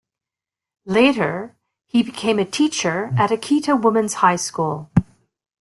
Later, 0.87 1.55
he 1.85 2.01
became 2.01 2.39
a 2.39 2.45
teacher 2.45 3.11
at 3.19 3.29
Akita 3.29 3.79
Women's 3.79 4.15
High 4.15 4.37
School. 4.37 4.89